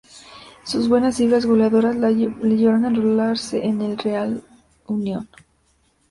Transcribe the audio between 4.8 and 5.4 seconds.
Unión.